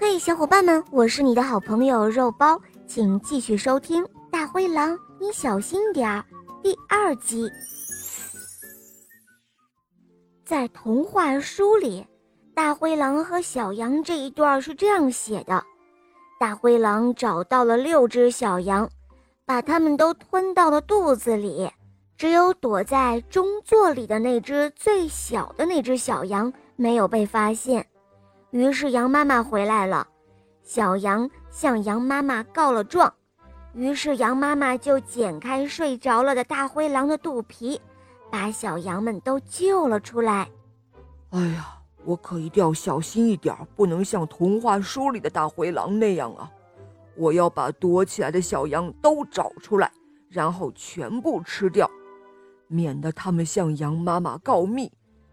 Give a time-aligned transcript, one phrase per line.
[0.00, 6.24] 嘿，小伙伴们，我是你的好朋友肉包，请继续收听《大灰狼，你小心点儿》
[6.62, 7.50] 第二集。
[10.44, 12.06] 在童话书里，
[12.54, 15.64] 大灰狼和小羊这一段是这样写的：
[16.38, 18.88] 大灰狼找到了六只小羊，
[19.44, 21.68] 把它们都吞到了肚子里，
[22.16, 27.84] 只有躲在中座里的那只最小的那只小羊没有被发现。
[28.50, 30.06] 于是羊妈妈回来了，
[30.62, 33.12] 小羊向羊妈妈告了状，
[33.74, 37.78] 于是羊妈妈就剪开睡着了的大灰狼的肚皮，
[38.30, 40.48] 把小羊们都救了出来。
[41.30, 46.50] 哎呀，我可一定要小心一点，不能像童话书里的大灰狼那样啊！
[47.16, 49.92] 我要把躲起来的小羊都找出来，
[50.30, 51.90] 然后全部吃掉，
[52.66, 54.90] 免得他们向羊妈妈告密。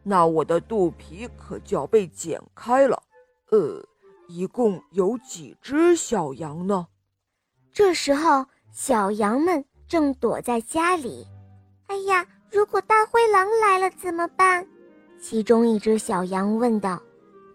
[0.07, 3.01] 那我的肚皮可就要被剪开了。
[3.49, 3.83] 呃，
[4.27, 6.87] 一共有几只小羊呢？
[7.73, 11.25] 这时候，小羊们正躲在家里。
[11.87, 14.67] 哎呀，如果大灰狼来了怎么办？
[15.19, 17.01] 其中一只小羊问道：“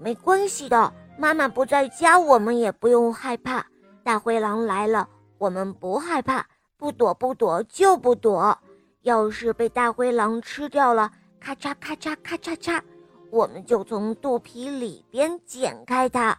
[0.00, 3.64] 没关系的，妈妈不在家，我们也不用害怕。
[4.02, 5.08] 大灰狼来了，
[5.38, 6.44] 我们不害怕，
[6.76, 8.58] 不躲不躲就不躲。
[9.02, 12.80] 要是被大灰狼吃掉了，咔嚓咔嚓咔嚓嚓。”
[13.30, 16.36] 我们就从肚皮里边剪开它。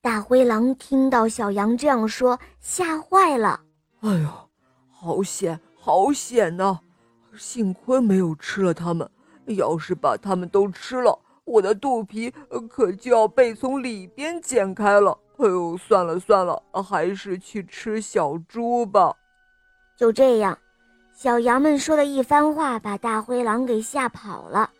[0.00, 3.60] 大灰狼听到小羊这样说，吓坏了。
[4.00, 4.28] 哎呦，
[4.90, 6.80] 好险，好险呐！
[7.36, 9.10] 幸亏没有吃了它们。
[9.46, 12.32] 要是把它们都吃了，我的肚皮
[12.70, 15.18] 可就要被从里边剪开了。
[15.36, 19.14] 哎呦，算了算了，还是去吃小猪吧。
[19.96, 20.58] 就这样，
[21.16, 24.70] 小羊们说的一番话，把大灰狼给吓跑了。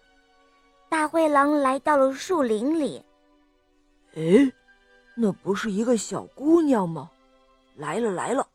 [0.87, 3.03] 大灰狼来到了树林里。
[4.15, 4.53] 哎，
[5.15, 7.11] 那不是一个小姑娘吗？
[7.77, 8.47] 来了来了，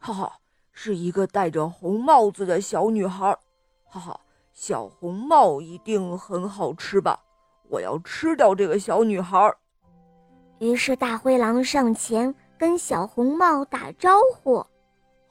[0.00, 0.32] 哈哈，
[0.72, 3.38] 是一个戴着红帽子的小女孩。
[3.84, 4.20] 哈哈，
[4.52, 7.16] 小红帽一定很好吃吧？
[7.68, 9.54] 我要吃掉这个小女孩。
[10.58, 14.66] 于是大灰狼上前跟小红帽打招呼：“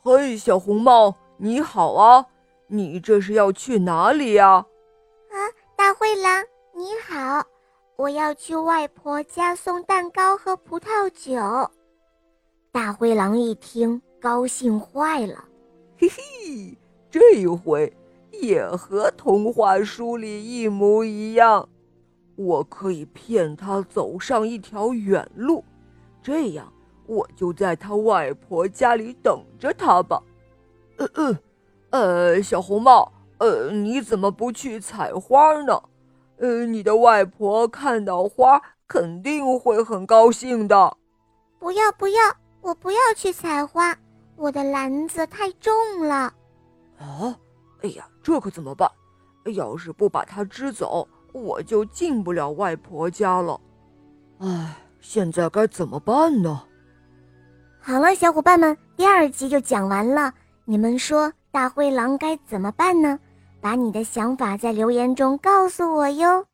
[0.02, 2.26] 嘿，小红帽，你好啊！
[2.68, 4.66] 你这是要去哪里呀？”
[5.32, 5.36] 啊
[5.74, 6.44] 大灰狼，
[6.76, 7.42] 你好，
[7.96, 11.72] 我要去外婆家送蛋糕和葡萄酒。
[12.74, 15.46] 大灰狼一听，高兴坏了，
[15.98, 16.78] 嘿嘿，
[17.10, 17.92] 这一回
[18.32, 21.70] 也和童话书里一模一样。
[22.36, 25.64] 我可以骗他走上一条远路，
[26.22, 26.72] 这样
[27.08, 30.22] 我就在他外婆家里等着他吧。
[31.00, 31.38] 嗯嗯，
[31.90, 33.12] 呃，小红帽。
[33.40, 35.82] 呃，你怎么不去采花呢？
[36.40, 40.98] 呃，你的外婆看到花肯定会很高兴的。
[41.58, 42.22] 不要不要，
[42.62, 43.98] 我不要去采花，
[44.36, 45.74] 我的篮子太重
[46.06, 46.34] 了。
[46.98, 47.36] 啊，
[47.82, 48.90] 哎呀，这可怎么办？
[49.56, 53.60] 要是不把它支走，我就进不了外婆家了。
[54.40, 56.64] 哎，现在该怎么办呢？
[57.80, 60.34] 好了，小伙伴们，第二集就讲完了。
[60.70, 63.18] 你们说大灰狼该怎么办呢？
[63.60, 66.46] 把你的想法在留言中告诉我哟。